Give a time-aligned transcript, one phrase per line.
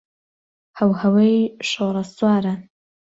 [0.79, 1.33] هەوهەوی
[1.69, 2.59] شۆڕەسواران